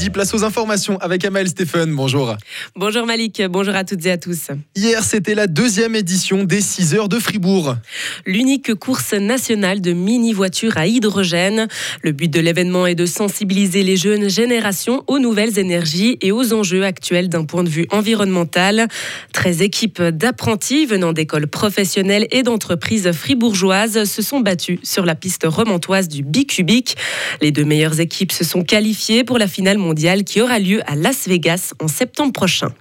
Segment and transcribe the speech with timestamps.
[0.00, 1.94] midi, place aux informations avec Amael Stéphane.
[1.94, 2.34] Bonjour.
[2.74, 4.48] Bonjour Malik, bonjour à toutes et à tous.
[4.74, 7.76] Hier, c'était la deuxième édition des 6 heures de Fribourg.
[8.24, 11.68] L'unique course nationale de mini-voitures à hydrogène.
[12.02, 16.54] Le but de l'événement est de sensibiliser les jeunes générations aux nouvelles énergies et aux
[16.54, 18.88] enjeux actuels d'un point de vue environnemental.
[19.34, 25.44] 13 équipes d'apprentis venant d'écoles professionnelles et d'entreprises fribourgeoises se sont battues sur la piste
[25.44, 26.96] remontoise du Bicubic.
[27.42, 29.89] Les deux meilleures équipes se sont qualifiées pour la finale mondiale
[30.24, 32.72] qui aura lieu à Las Vegas en septembre prochain.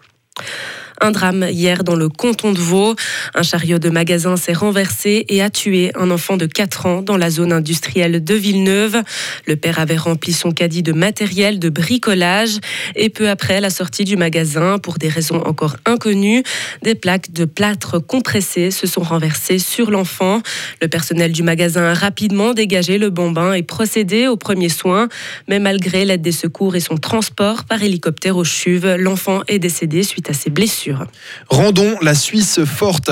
[1.02, 2.96] Un drame hier dans le canton de Vaud.
[3.34, 7.16] Un chariot de magasin s'est renversé et a tué un enfant de 4 ans dans
[7.16, 9.02] la zone industrielle de Villeneuve.
[9.46, 12.60] Le père avait rempli son caddie de matériel de bricolage
[12.96, 16.44] et peu après la sortie du magasin, pour des raisons encore inconnues,
[16.84, 20.42] des plaques de plâtre compressées se sont renversées sur l'enfant.
[20.82, 25.08] Le personnel du magasin a rapidement dégagé le bambin et procédé aux premiers soins,
[25.48, 30.04] mais malgré l'aide des secours et son transport par hélicoptère au CHUV, l'enfant est décédé
[30.04, 30.89] suite à ses blessures.
[31.50, 33.12] Rendons la Suisse forte.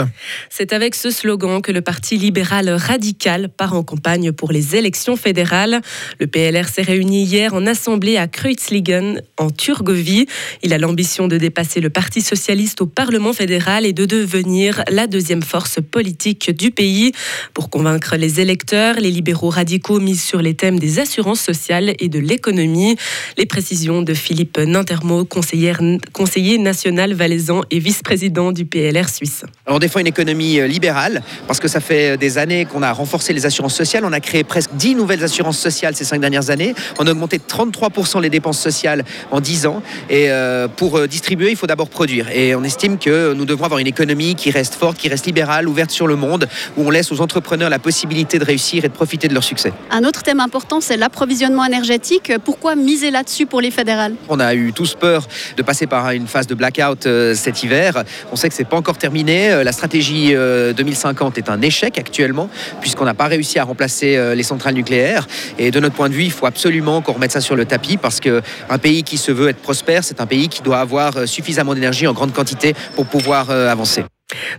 [0.50, 5.16] C'est avec ce slogan que le Parti libéral radical part en campagne pour les élections
[5.16, 5.82] fédérales.
[6.20, 10.28] Le PLR s'est réuni hier en assemblée à Kreuzlingen, en Turgovie.
[10.64, 15.08] Il a l'ambition de dépasser le Parti socialiste au Parlement fédéral et de devenir la
[15.08, 17.12] deuxième force politique du pays.
[17.54, 22.10] Pour convaincre les électeurs, les libéraux radicaux misent sur les thèmes des assurances sociales et
[22.10, 22.96] de l'économie.
[23.38, 29.44] Les précisions de Philippe Nintermo, conseiller national valaisan et vice-président du PLR suisse.
[29.68, 33.34] on défend une économie euh, libérale parce que ça fait des années qu'on a renforcé
[33.34, 34.06] les assurances sociales.
[34.06, 36.74] On a créé presque 10 nouvelles assurances sociales ces cinq dernières années.
[37.00, 39.82] On a augmenté de 33% les dépenses sociales en 10 ans.
[40.10, 42.30] Et euh, pour euh, distribuer, il faut d'abord produire.
[42.32, 45.68] Et on estime que nous devons avoir une économie qui reste forte, qui reste libérale,
[45.68, 48.94] ouverte sur le monde, où on laisse aux entrepreneurs la possibilité de réussir et de
[48.94, 49.74] profiter de leur succès.
[49.92, 52.32] Un autre thème important, c'est l'approvisionnement énergétique.
[52.44, 54.16] Pourquoi miser là-dessus pour les fédérales?
[54.30, 58.04] On a eu tous peur de passer par une phase de blackout cet hiver.
[58.32, 59.52] On sait que c'est pas encore terminé.
[59.52, 62.50] Euh, la stratégie 2050 euh, est un échec actuellement,
[62.82, 65.28] puisqu'on n'a pas réussi à remplacer euh, les centrales nucléaires.
[65.58, 67.98] Et de notre point de vue, il faut absolument qu'on remette ça sur le tapis,
[67.98, 71.74] parce qu'un pays qui se veut être prospère, c'est un pays qui doit avoir suffisamment
[71.74, 74.04] d'énergie en grande quantité pour pouvoir avancer.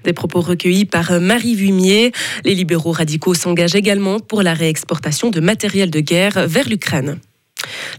[0.04, 2.12] Des propos recueillis par Marie Vumier.
[2.44, 7.18] Les libéraux radicaux s'engagent également pour la réexportation de matériel de guerre vers l'Ukraine.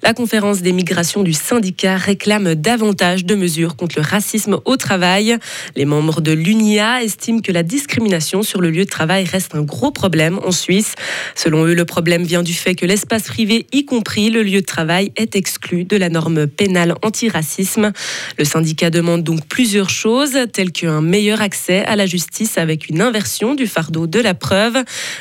[0.04, 5.38] La conférence des migrations du syndicat réclame davantage de mesures contre le racisme au travail.
[5.76, 9.62] Les membres de l'UNIA estiment que la discrimination sur le lieu de travail reste un
[9.62, 10.94] gros problème en Suisse.
[11.36, 14.66] Selon eux, le problème vient du fait que l'espace privé, y compris le lieu de
[14.66, 17.92] travail, est exclu de la norme pénale antiracisme.
[18.38, 23.02] Le syndicat demande donc plusieurs choses, telles qu'un meilleur accès à la justice avec une
[23.02, 24.78] inversion du fardeau de la preuve,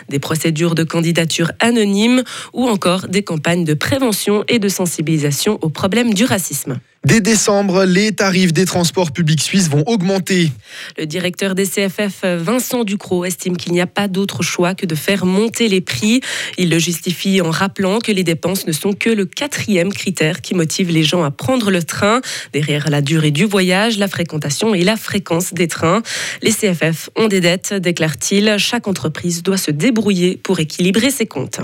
[0.09, 2.23] des procédures de candidature anonymes
[2.53, 6.79] ou encore des campagnes de prévention et de sensibilisation aux problèmes du racisme.
[7.05, 10.51] Dès décembre, les tarifs des transports publics suisses vont augmenter.
[10.99, 14.97] Le directeur des CFF, Vincent Ducrot, estime qu'il n'y a pas d'autre choix que de
[14.97, 16.21] faire monter les prix.
[16.59, 20.55] Il le justifie en rappelant que les dépenses ne sont que le quatrième critère qui
[20.55, 22.21] motive les gens à prendre le train.
[22.53, 26.03] Derrière la durée du voyage, la fréquentation et la fréquence des trains.
[26.43, 28.57] Les CFF ont des dettes, déclare-t-il.
[28.59, 31.61] Chaque entreprise doit se débrouiller pour équilibrer ses comptes.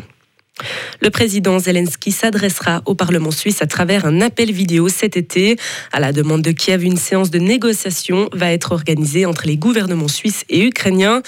[1.00, 5.56] Le président Zelensky s'adressera au Parlement suisse à travers un appel vidéo cet été.
[5.92, 10.08] À la demande de Kiev, une séance de négociation va être organisée entre les gouvernements
[10.08, 11.22] suisses et ukrainiens.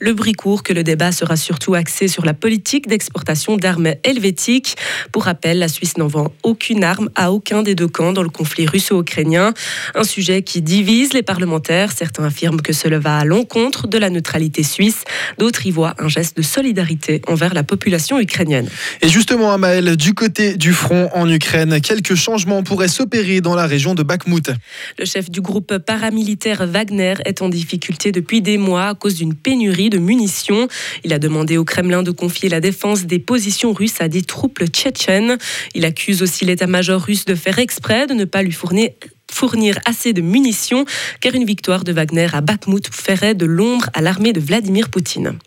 [0.00, 4.76] Le bruit court que le débat sera surtout axé sur la politique d'exportation d'armes helvétiques.
[5.12, 8.28] Pour rappel, la Suisse n'en vend aucune arme à aucun des deux camps dans le
[8.28, 9.54] conflit russo-ukrainien.
[9.94, 11.92] Un sujet qui divise les parlementaires.
[11.92, 15.04] Certains affirment que cela va à l'encontre de la neutralité suisse.
[15.38, 18.68] D'autres y voient un geste de solidarité envers la population ukrainienne.
[19.12, 23.94] Justement, Amael, du côté du front en Ukraine, quelques changements pourraient s'opérer dans la région
[23.94, 24.50] de Bakhmut.
[24.98, 29.34] Le chef du groupe paramilitaire Wagner est en difficulté depuis des mois à cause d'une
[29.34, 30.66] pénurie de munitions.
[31.04, 34.64] Il a demandé au Kremlin de confier la défense des positions russes à des troupes
[34.64, 35.36] tchétchènes.
[35.74, 38.88] Il accuse aussi l'état-major russe de faire exprès de ne pas lui fournir
[39.30, 40.84] fournir assez de munitions,
[41.20, 45.38] car une victoire de Wagner à Bakhmut ferait de l'ombre à l'armée de Vladimir Poutine.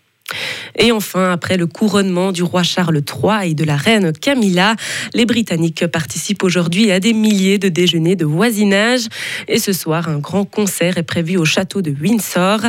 [0.77, 4.75] Et enfin, après le couronnement du roi Charles III et de la reine Camilla,
[5.13, 9.07] les Britanniques participent aujourd'hui à des milliers de déjeuners de voisinage.
[9.48, 12.60] Et ce soir, un grand concert est prévu au château de Windsor,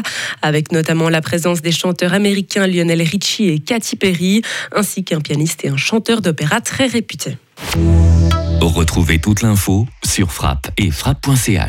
[0.43, 4.43] avec notamment la présence des chanteurs américains Lionel Richie et Katy Perry,
[4.75, 7.37] ainsi qu'un pianiste et un chanteur d'opéra très réputé.
[8.61, 11.62] Retrouvez toute l'info sur frappe et frappe.ch.